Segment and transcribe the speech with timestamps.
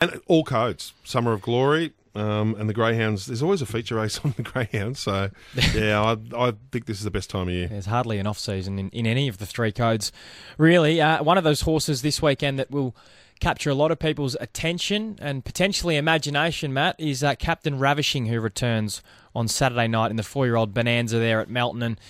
[0.00, 3.26] And all codes, Summer of Glory, um, and the Greyhounds.
[3.26, 5.30] There's always a feature race on the Greyhounds, so
[5.74, 7.68] yeah, I, I think this is the best time of year.
[7.68, 10.10] There's hardly an off season in, in any of the three codes,
[10.58, 11.00] really.
[11.00, 12.94] Uh, one of those horses this weekend that will
[13.40, 18.40] capture a lot of people's attention and potentially imagination, Matt, is uh, Captain Ravishing, who
[18.40, 19.02] returns
[19.34, 21.82] on Saturday night in the four year old Bonanza there at Melton.
[21.82, 22.00] And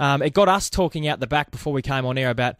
[0.00, 2.56] um, it got us talking out the back before we came on air about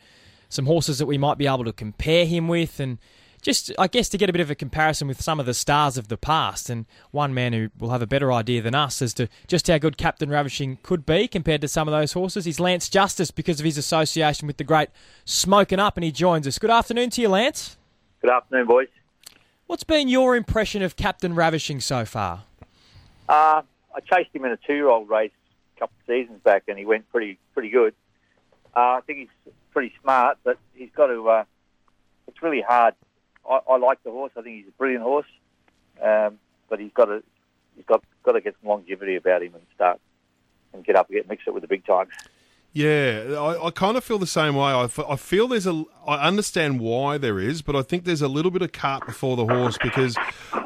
[0.49, 2.99] some horses that we might be able to compare him with and
[3.41, 5.97] just, I guess, to get a bit of a comparison with some of the stars
[5.97, 6.71] of the past.
[6.71, 9.79] And one man who will have a better idea than us as to just how
[9.79, 13.61] good Captain Ravishing could be compared to some of those horses is Lance Justice because
[13.61, 14.91] of his association with the great
[15.25, 15.97] Smoken Up.
[15.97, 16.59] And he joins us.
[16.59, 17.77] Good afternoon to you, Lance.
[18.21, 18.89] Good afternoon, boys.
[19.67, 22.43] What's been your impression of Captain Ravishing so far?
[23.29, 23.63] Uh,
[23.95, 25.31] I chased him in a two-year-old race
[25.77, 27.95] a couple of seasons back, and he went pretty pretty good.
[28.77, 31.29] Uh, I think he's pretty smart, but he's got to.
[31.29, 31.45] Uh,
[32.27, 32.95] it's really hard.
[33.49, 34.33] I, I like the horse.
[34.37, 35.27] I think he's a brilliant horse,
[36.03, 37.23] um, but he's got to
[37.77, 40.01] he's got got to get some longevity about him and start
[40.73, 42.11] and get up and get mixed up with the big times.
[42.73, 44.73] Yeah, I, I kind of feel the same way.
[44.73, 45.85] I feel there's a.
[46.07, 49.37] I understand why there is, but I think there's a little bit of cart before
[49.37, 50.17] the horse because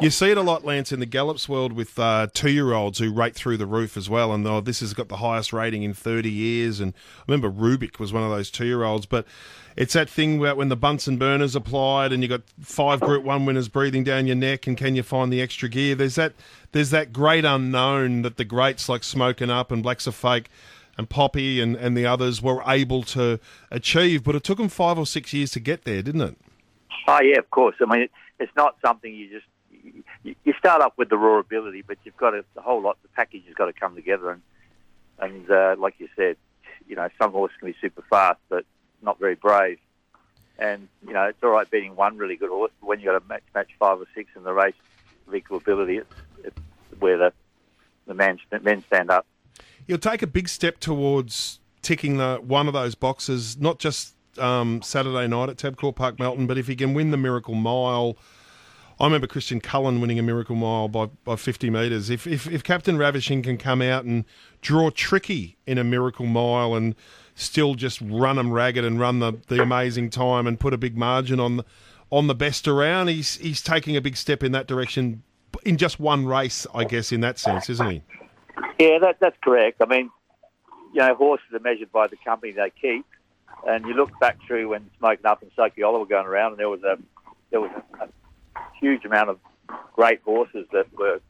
[0.02, 3.34] you see it a lot, Lance, in the gallops world with uh, two-year-olds who rate
[3.34, 4.34] through the roof as well.
[4.34, 6.78] And oh, this has got the highest rating in 30 years.
[6.78, 9.27] And I remember Rubik was one of those two-year-olds, but
[9.74, 13.46] it's that thing about when the Bunsen burners applied and you got five Group One
[13.46, 15.94] winners breathing down your neck, and can you find the extra gear?
[15.94, 16.34] There's that.
[16.72, 20.50] There's that great unknown that the greats like Smoken Up and Blacks A Fake
[20.97, 24.98] and Poppy and, and the others were able to achieve, but it took them five
[24.98, 26.36] or six years to get there, didn't it?
[27.06, 27.77] Oh yeah, of course.
[27.81, 29.47] I mean, it, it's not something you just
[30.23, 32.97] you, you start up with the raw ability, but you've got a, the whole lot.
[33.03, 34.42] The package has got to come together, and
[35.19, 36.36] and uh, like you said,
[36.89, 38.64] you know, some horses can be super fast, but
[39.03, 39.79] not very brave.
[40.58, 43.19] And you know, it's all right beating one really good horse, but when you got
[43.19, 44.75] to match match five or six in the race
[45.27, 46.14] of equal ability, it's,
[46.45, 46.58] it's
[47.01, 47.33] where the
[48.06, 49.27] the men men stand up
[49.86, 54.83] he'll take a big step towards ticking the one of those boxes, not just um,
[54.83, 58.17] Saturday night at Tabcorp Park, Melton, but if he can win the Miracle Mile.
[59.00, 62.11] I remember Christian Cullen winning a Miracle Mile by, by 50 metres.
[62.11, 64.24] If, if, if Captain Ravishing can come out and
[64.61, 66.94] draw tricky in a Miracle Mile and
[67.34, 70.96] still just run them ragged and run the, the amazing time and put a big
[70.96, 71.64] margin on the,
[72.14, 75.24] on the best around, he's he's taking a big step in that direction
[75.64, 78.02] in just one race, I guess, in that sense, isn't he?
[78.79, 79.81] Yeah, that, that's correct.
[79.81, 80.11] I mean,
[80.92, 83.07] you know, horses are measured by the company they keep,
[83.67, 85.51] and you look back through when Smoken Up and
[85.85, 86.98] Oliver were going around, and there was a
[87.51, 87.70] there was
[88.01, 88.09] a, a
[88.81, 89.39] huge amount of
[89.95, 91.20] great horses that were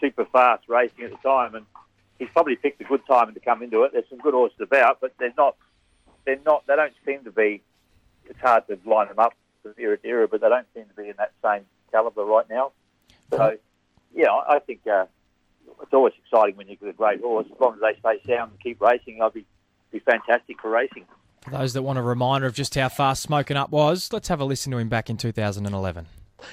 [0.00, 1.66] super fast racing at the time, and
[2.18, 3.92] he's probably picked a good time to come into it.
[3.92, 5.56] There's some good horses about, but they're not
[6.24, 7.62] they're not they don't seem to be.
[8.26, 11.02] It's hard to line them up from era to era, but they don't seem to
[11.02, 12.72] be in that same caliber right now.
[13.30, 13.56] So,
[14.14, 14.86] yeah, I think.
[14.86, 15.06] Uh,
[15.82, 17.46] it's always exciting when you get a great horse.
[17.52, 19.46] As long as they stay sound and keep racing, I'll be
[19.90, 21.04] be fantastic for racing.
[21.42, 24.40] For those that want a reminder of just how fast Smoken Up was, let's have
[24.40, 26.06] a listen to him back in 2011.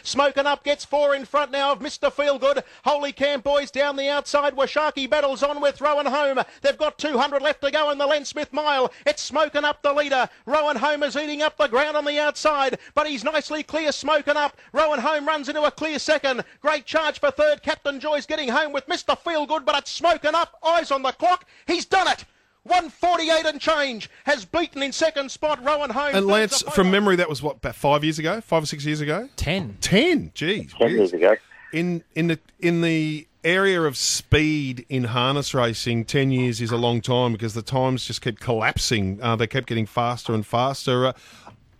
[0.03, 2.11] Smoken Up gets four in front now of Mr.
[2.11, 2.63] Feelgood.
[2.83, 4.55] Holy Camp boys down the outside.
[4.55, 6.39] Washaki battles on with Rowan Home.
[6.61, 8.91] They've got 200 left to go in the Len Smith mile.
[9.05, 10.29] It's Smoken Up the leader.
[10.45, 14.35] Rowan Home is eating up the ground on the outside, but he's nicely clear Smoken
[14.35, 14.57] Up.
[14.73, 16.43] Rowan Home runs into a clear second.
[16.61, 17.63] Great charge for third.
[17.63, 19.17] Captain Joy's getting home with Mr.
[19.17, 20.57] Feelgood, but it's Smoken Up.
[20.63, 21.45] Eyes on the clock.
[21.67, 22.25] He's done it.
[22.63, 26.13] 148 and change has beaten in second spot Rowan Home.
[26.13, 29.01] And Lance, from memory, that was what about five years ago, five or six years
[29.01, 29.27] ago.
[29.35, 29.77] Ten.
[29.81, 30.31] Ten.
[30.35, 30.73] Geez.
[30.77, 31.35] Ten years ago.
[31.73, 36.77] In in the in the area of speed in harness racing, ten years is a
[36.77, 39.19] long time because the times just kept collapsing.
[39.21, 41.07] Uh, they kept getting faster and faster.
[41.07, 41.13] Uh,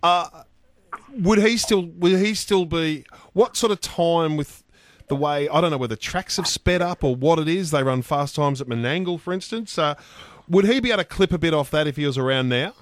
[0.02, 0.28] uh,
[1.14, 1.82] would he still?
[1.86, 3.04] Would he still be?
[3.34, 4.64] What sort of time with?
[5.08, 7.70] The way I don't know whether tracks have sped up or what it is.
[7.70, 9.76] They run fast times at Menangle, for instance.
[9.76, 9.94] Uh,
[10.48, 12.74] would he be able to clip a bit off that if he was around now?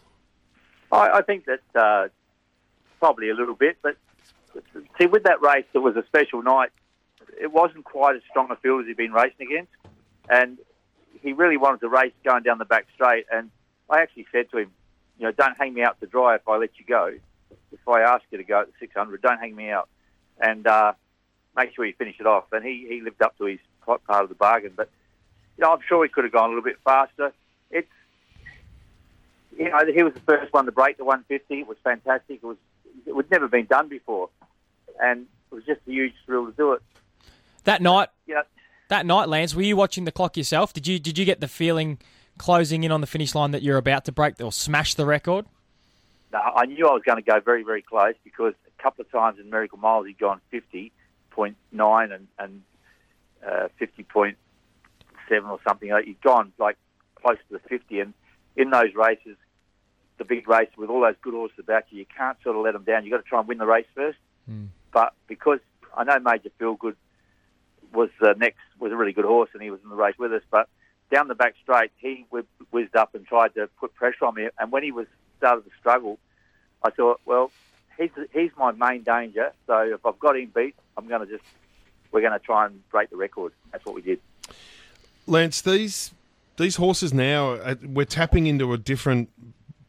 [0.92, 2.08] I, I think that uh,
[2.98, 3.96] probably a little bit, but
[4.98, 6.70] see, with that race, it was a special night.
[7.40, 9.72] It wasn't quite as strong a field as he'd been racing against,
[10.28, 10.58] and
[11.22, 13.26] he really wanted to race going down the back straight.
[13.32, 13.50] And
[13.88, 14.70] I actually said to him,
[15.18, 17.14] you know, don't hang me out to dry if I let you go.
[17.72, 19.88] If I ask you to go at the 600, don't hang me out,
[20.40, 20.92] and uh,
[21.56, 22.44] make sure you finish it off.
[22.52, 24.88] And he, he lived up to his part of the bargain, but
[25.56, 27.32] you know, I'm sure he could have gone a little bit faster
[27.70, 27.88] it's
[29.56, 31.60] you know he was the first one to break the 150.
[31.60, 32.40] It was fantastic.
[32.42, 32.56] It was
[33.06, 34.30] it was never been done before,
[35.00, 36.82] and it was just a huge thrill to do it.
[37.64, 38.42] That night, yeah.
[38.88, 40.72] That night, Lance, were you watching the clock yourself?
[40.72, 41.98] Did you did you get the feeling
[42.38, 45.46] closing in on the finish line that you're about to break or smash the record?
[46.32, 49.10] No, I knew I was going to go very very close because a couple of
[49.12, 50.92] times in Miracle Miles he'd gone 50.9
[52.12, 52.62] and, and
[53.46, 54.34] uh, 50.7
[55.48, 55.88] or something.
[56.04, 56.76] You've gone like
[57.20, 58.14] close to the 50, and
[58.56, 59.36] in those races,
[60.18, 62.74] the big race with all those good horses about you, you can't sort of let
[62.74, 63.04] them down.
[63.04, 64.18] You've got to try and win the race first.
[64.46, 64.66] Hmm.
[64.92, 65.60] But because
[65.96, 66.96] I know Major Feelgood
[67.92, 70.32] was the next was a really good horse and he was in the race with
[70.32, 70.68] us, but
[71.10, 72.24] down the back straight he
[72.70, 74.48] whizzed up and tried to put pressure on me.
[74.58, 75.06] And when he was
[75.38, 76.18] started to struggle,
[76.82, 77.50] I thought, well,
[77.98, 79.52] he's he's my main danger.
[79.66, 81.48] So if I've got him beat, I'm going to just
[82.12, 83.52] we're going to try and break the record.
[83.72, 84.20] That's what we did.
[85.26, 86.12] Lance, these
[86.60, 89.30] these horses now uh, we're tapping into a different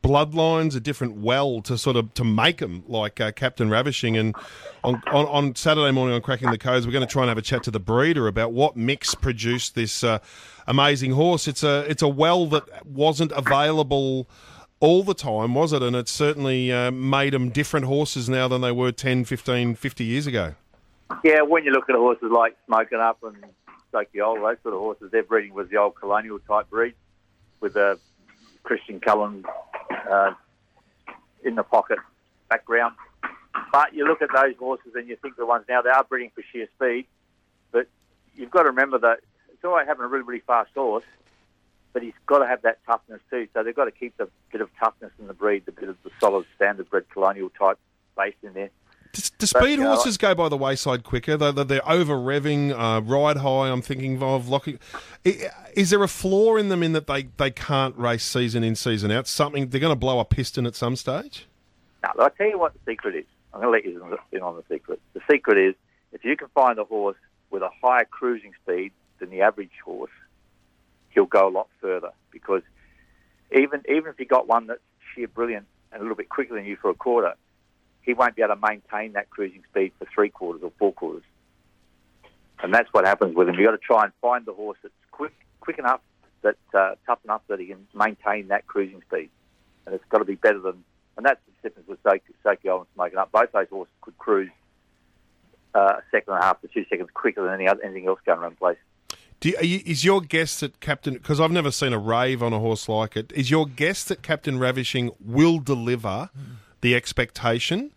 [0.01, 4.17] bloodlines, a different well to sort of to make them like uh, Captain Ravishing.
[4.17, 4.35] And
[4.83, 7.37] on, on on Saturday morning on Cracking the Codes, we're going to try and have
[7.37, 10.19] a chat to the breeder about what mix produced this uh,
[10.67, 11.47] amazing horse.
[11.47, 14.27] It's a it's a well that wasn't available.
[14.79, 15.83] All the time, was it?
[15.83, 20.03] And it certainly uh, made them different horses now than they were 10, 15, 50
[20.03, 20.55] years ago.
[21.23, 23.35] Yeah, when you look at horses like Smoken Up and
[23.93, 26.93] Sokyola, those sort of horses, their breeding was the old colonial type breed
[27.59, 27.99] with a
[28.63, 29.45] Christian Cullen
[30.09, 30.33] uh,
[31.43, 31.99] in the pocket
[32.49, 32.95] background.
[33.71, 36.31] But you look at those horses and you think the ones now, they are breeding
[36.33, 37.05] for sheer speed.
[37.71, 37.87] But
[38.35, 39.19] you've got to remember that
[39.53, 41.05] it's all right having a really, really fast horse,
[41.93, 43.47] but he's got to have that toughness too.
[43.53, 45.97] So they've got to keep the bit of toughness in the breed, the bit of
[46.03, 47.77] the solid standard bred colonial type
[48.17, 48.69] base in there.
[49.13, 51.37] Do, do But, speed know, horses go by the wayside quicker?
[51.37, 53.69] They're, they're over revving, uh, ride high.
[53.69, 54.79] I'm thinking of locking.
[55.23, 59.11] Is there a flaw in them in that they, they can't race season in season
[59.11, 59.27] out?
[59.27, 61.47] Something they're going to blow a piston at some stage.
[62.03, 63.25] Now, I'll tell you what the secret is.
[63.53, 65.01] I'm going to let you in on the secret.
[65.13, 65.75] The secret is
[66.13, 67.17] if you can find a horse
[67.49, 70.11] with a higher cruising speed than the average horse,
[71.09, 72.11] he'll go a lot further.
[72.31, 72.61] Because
[73.51, 74.79] even even if you got one that's
[75.13, 77.33] sheer brilliant and a little bit quicker than you for a quarter,
[78.03, 81.23] he won't be able to maintain that cruising speed for three quarters or four quarters.
[82.63, 83.55] And that's what happens with him.
[83.55, 86.01] You've got to try and find the horse that's quick quick enough,
[86.41, 89.29] that uh, tough enough that he can maintain that cruising speed.
[89.85, 90.83] And it's got to be better than
[91.17, 93.31] and that's the difference with Soki Soki and Smoken Up.
[93.31, 94.49] Both those horses could cruise
[95.75, 98.19] uh, a second and a half to two seconds quicker than any other, anything else
[98.25, 98.77] going around the place.
[99.43, 101.15] You, is your guess that Captain?
[101.15, 103.31] Because I've never seen a rave on a horse like it.
[103.33, 106.29] Is your guess that Captain Ravishing will deliver
[106.81, 107.93] the expectation?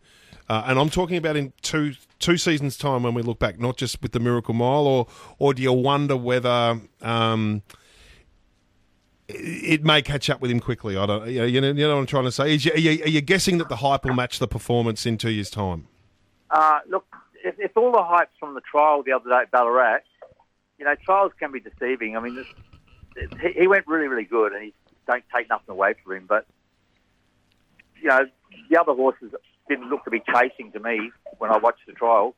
[0.48, 3.76] Uh, and I'm talking about in two two seasons' time when we look back, not
[3.76, 5.06] just with the Miracle Mile, or
[5.38, 7.62] or do you wonder whether um,
[9.28, 10.96] it may catch up with him quickly?
[10.96, 11.28] I don't.
[11.28, 12.54] You know, you know, what I'm trying to say.
[12.54, 15.16] Is you, are, you, are you guessing that the hype will match the performance in
[15.16, 15.88] two years' time?
[16.50, 17.06] Uh, look,
[17.42, 20.00] if, if all the hype's from the trial the other day at Ballarat,
[20.78, 22.16] you know, trials can be deceiving.
[22.16, 22.46] I mean, this,
[23.40, 24.74] he, he went really, really good, and he
[25.06, 26.26] don't take nothing away from him.
[26.28, 26.46] But
[28.00, 28.26] you know,
[28.70, 29.32] the other horses
[29.68, 32.34] didn't look to be chasing to me when I watched the trial.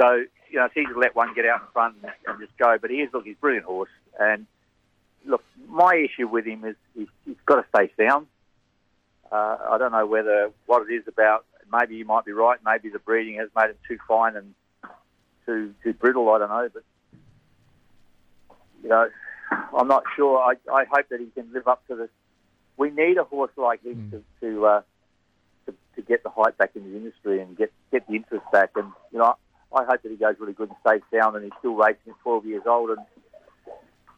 [0.00, 2.56] So you know, it's easy to let one get out in front and, and just
[2.58, 2.76] go.
[2.80, 3.90] But he is, look, he's a brilliant horse.
[4.18, 4.46] And
[5.24, 8.26] look, my issue with him is he's, he's got to stay sound.
[9.30, 11.44] Uh, I don't know whether what it is about.
[11.72, 12.58] Maybe you might be right.
[12.64, 14.54] Maybe the breeding has made him too fine and
[15.44, 16.30] too too brittle.
[16.30, 16.84] I don't know, but
[18.84, 19.08] you know,
[19.76, 20.38] I'm not sure.
[20.38, 22.10] I, I hope that he can live up to this.
[22.76, 24.82] We need a horse like him to to, uh,
[25.96, 28.70] to get the hype back in the industry and get get the interest back.
[28.76, 29.34] And you know,
[29.74, 32.14] I hope that he goes really good and stays sound and he's still racing at
[32.22, 32.98] 12 years old and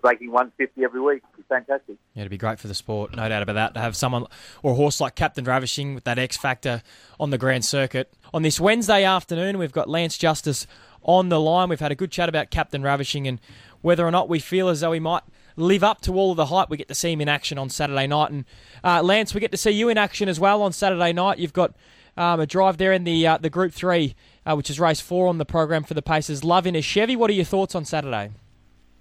[0.00, 1.22] breaking 150 every week.
[1.38, 1.96] It's fantastic.
[2.14, 4.26] Yeah, it'd be great for the sport, no doubt about that, to have someone
[4.62, 6.82] or a horse like Captain Ravishing with that X factor
[7.18, 8.12] on the Grand Circuit.
[8.32, 10.66] On this Wednesday afternoon, we've got Lance Justice
[11.02, 11.68] on the line.
[11.68, 13.40] We've had a good chat about Captain Ravishing and
[13.80, 15.22] whether or not we feel as though he might
[15.58, 16.70] live up to all of the hype.
[16.70, 18.30] We get to see him in action on Saturday night.
[18.30, 18.44] And
[18.82, 21.38] uh, Lance, we get to see you in action as well on Saturday night.
[21.38, 21.74] You've got
[22.16, 24.14] um, a drive there in the uh, the Group Three,
[24.46, 26.44] uh, which is race four on the program for the Pacers.
[26.44, 27.16] Love in a Chevy.
[27.16, 28.30] What are your thoughts on Saturday?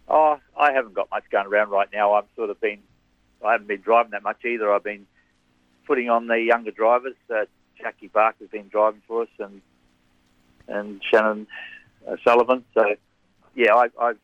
[0.07, 2.13] Oh, I haven't got much going around right now.
[2.13, 2.79] I've sort of been,
[3.45, 4.71] I haven't been driving that much either.
[4.73, 5.05] I've been
[5.85, 7.15] putting on the younger drivers.
[7.29, 7.45] Uh,
[7.77, 9.61] Jackie Barker's been driving for us, and
[10.67, 11.47] and Shannon
[12.07, 12.63] uh, Sullivan.
[12.73, 12.95] So,
[13.55, 14.19] yeah, I, I've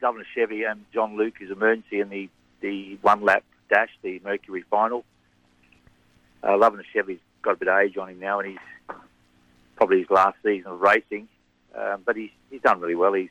[0.00, 2.28] Governor Chevy and John Luke is emergency in the
[2.60, 5.04] the one lap dash, the Mercury final.
[6.42, 8.96] Uh, Loving Chevy's got a bit of age on him now, and he's
[9.76, 11.28] probably his last season of racing.
[11.76, 13.12] Um, but he's he's done really well.
[13.12, 13.30] He's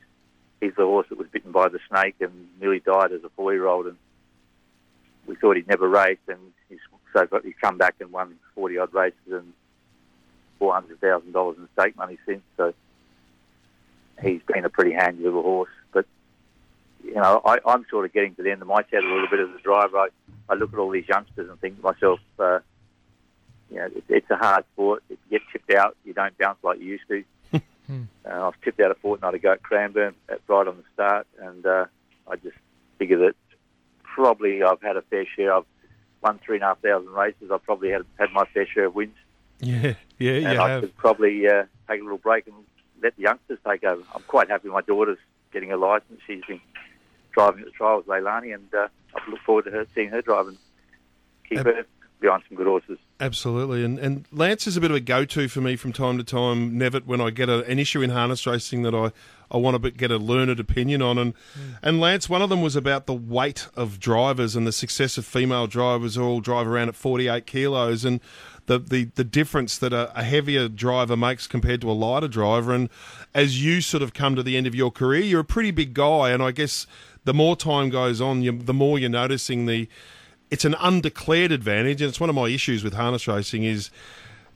[0.61, 3.87] he's the horse that was bitten by the snake and nearly died as a four-year-old,
[3.87, 3.97] and
[5.25, 6.79] we thought he'd never race, and he's
[7.13, 9.53] so he's come back and won forty odd races and
[10.59, 12.43] four hundred thousand dollars in stake money since.
[12.55, 12.73] So
[14.21, 15.69] he's been a pretty handy little horse.
[17.07, 19.27] You know, I, I'm sort of getting to the end of my tether a little
[19.29, 19.97] bit as a driver.
[19.97, 20.07] I,
[20.49, 22.59] I look at all these youngsters and think to myself, uh,
[23.71, 25.03] you know, it, it's a hard sport.
[25.09, 27.23] If you get chipped out, you don't bounce like you used to.
[27.89, 31.25] Uh, I was tipped out a fortnight ago at Cranbourne at right on the start,
[31.39, 31.85] and uh,
[32.29, 32.57] I just
[32.99, 33.33] figure that
[34.03, 35.53] probably I've had a fair share.
[35.53, 35.63] I've
[36.21, 37.49] won three and a half thousand races.
[37.49, 39.15] I've probably had had my fair share of wins,
[39.61, 40.81] Yeah, yeah, you and I have.
[40.81, 42.55] could probably uh, take a little break and
[43.01, 44.03] let the youngsters take over.
[44.13, 44.67] I'm quite happy.
[44.67, 45.19] My daughter's
[45.53, 46.19] getting a license.
[46.27, 46.59] She's been
[47.37, 50.47] driving at the trials, Leilani, and uh, I look forward to her seeing her drive
[50.47, 50.57] and
[51.47, 51.85] keep Ab- her
[52.19, 52.97] behind some good horses.
[53.19, 56.23] Absolutely, and and Lance is a bit of a go-to for me from time to
[56.23, 56.79] time.
[56.79, 59.11] Nevitt, when I get a, an issue in harness racing that I,
[59.51, 61.33] I want to get a learned opinion on, and
[61.83, 65.25] and Lance, one of them was about the weight of drivers and the success of
[65.25, 68.19] female drivers who all drive around at 48 kilos, and
[68.67, 72.73] the the, the difference that a, a heavier driver makes compared to a lighter driver.
[72.73, 72.89] And
[73.33, 75.93] as you sort of come to the end of your career, you're a pretty big
[75.93, 76.85] guy, and I guess
[77.25, 79.89] the more time goes on, you, the more you're noticing the
[80.49, 83.89] it's an undeclared advantage, and it's one of my issues with harness racing is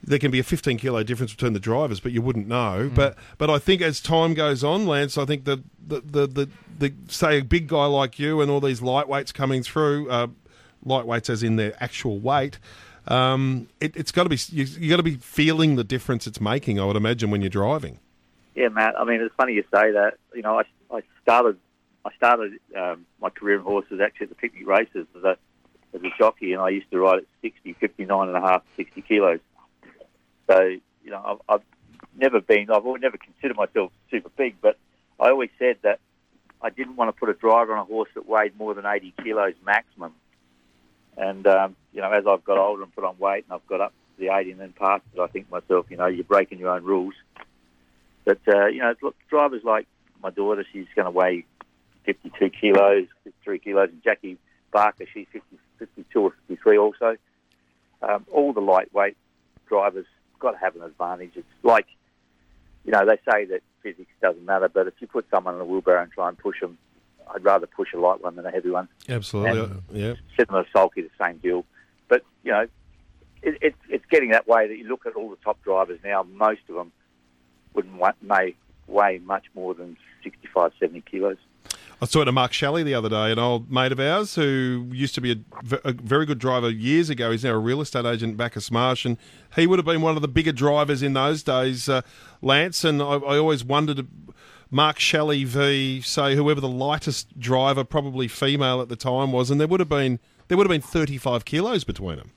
[0.02, 2.90] there can be a 15 kilo difference between the drivers, but you wouldn't know.
[2.94, 6.50] But but I think as time goes on, Lance, I think that the the, the,
[6.78, 10.26] the say a big guy like you and all these lightweights coming through, uh,
[10.84, 12.58] lightweights as in their actual weight.
[13.08, 16.40] Um, it, it's got to be you, you got to be feeling the difference it's
[16.40, 16.78] making.
[16.78, 17.98] I would imagine when you're driving.
[18.54, 18.98] Yeah, Matt.
[18.98, 20.14] I mean, it's funny you say that.
[20.34, 21.58] You know, I, I started
[22.04, 25.36] I started um, my career in horses actually at the picnic races as a
[25.94, 29.02] as a jockey, and I used to ride at 60, 59 and a half, 60
[29.02, 29.40] kilos.
[30.48, 30.60] So
[31.04, 31.66] you know, I've, I've
[32.16, 32.70] never been.
[32.70, 34.78] I've never considered myself super big, but
[35.18, 36.00] I always said that
[36.60, 39.14] I didn't want to put a driver on a horse that weighed more than 80
[39.22, 40.14] kilos maximum.
[41.16, 43.80] And um, you know, as I've got older and put on weight, and I've got
[43.80, 46.58] up to the 80 and then past it, I think myself, you know, you're breaking
[46.58, 47.14] your own rules.
[48.24, 49.86] But uh, you know, look, drivers like
[50.22, 51.44] my daughter, she's going to weigh
[52.04, 54.38] 52 kilos, 53 kilos, and Jackie
[54.72, 57.16] Barker, she's 50, 52 or 53 also.
[58.02, 59.16] Um, all the lightweight
[59.68, 60.06] drivers
[60.38, 61.32] got to have an advantage.
[61.36, 61.86] It's like,
[62.84, 65.64] you know, they say that physics doesn't matter, but if you put someone in a
[65.64, 66.78] wheelbarrow and try and push them,
[67.34, 68.88] I'd rather push a light one than a heavy one.
[69.08, 70.14] Absolutely, And- yeah.
[70.48, 71.64] A sulky, the same deal.
[72.08, 72.66] But, you know,
[73.42, 76.22] it, it, it's getting that way that you look at all the top drivers now,
[76.24, 76.92] most of them
[77.74, 78.54] wouldn't wa- may
[78.86, 81.36] weigh much more than 65, 70 kilos.
[82.00, 84.88] I saw talking to Mark Shelley the other day, an old mate of ours who
[84.90, 85.44] used to be
[85.84, 87.30] a very good driver years ago.
[87.30, 89.16] He's now a real estate agent back at Smarsh, and
[89.54, 92.02] he would have been one of the bigger drivers in those days, uh,
[92.40, 92.82] Lance.
[92.82, 94.08] And I, I always wondered,
[94.74, 96.00] Mark Shelley v.
[96.00, 99.88] say whoever the lightest driver, probably female at the time, was, and there would have
[99.88, 102.32] been there would have been thirty five kilos between them.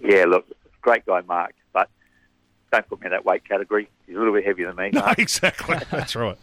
[0.00, 0.44] Yeah, look,
[0.82, 1.88] great guy, Mark, but
[2.72, 3.88] don't put me in that weight category.
[4.06, 4.90] He's a little bit heavier than me.
[4.92, 5.18] No, Mark.
[5.20, 5.78] exactly.
[5.90, 6.36] That's right.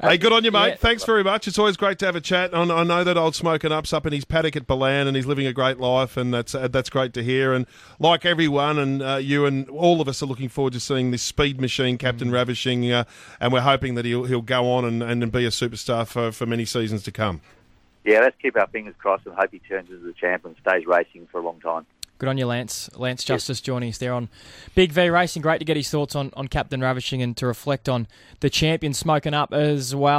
[0.00, 0.68] Hey, good on you, mate.
[0.68, 0.76] yeah.
[0.76, 1.48] Thanks very much.
[1.48, 2.54] It's always great to have a chat.
[2.54, 5.26] I I know that old Smoken Up's up in his paddock at Balan, and he's
[5.26, 7.52] living a great life, and that's uh, that's great to hear.
[7.52, 7.66] And
[7.98, 11.22] like everyone, and uh, you and all of us are looking forward to seeing this
[11.22, 13.04] speed machine, Captain Ravishing, uh,
[13.40, 16.46] and we're hoping that he'll he'll go on and, and be a superstar for, for
[16.46, 17.40] many seasons to come.
[18.04, 20.86] Yeah, let's keep our fingers crossed and hope he turns into the champ and stays
[20.86, 21.86] racing for a long time.
[22.18, 22.90] Good on you, Lance.
[22.96, 24.28] Lance Justice joining us there on
[24.74, 25.40] Big V Racing.
[25.40, 28.08] Great to get his thoughts on, on Captain Ravishing and to reflect on
[28.40, 30.16] the champion Smoken Up as well.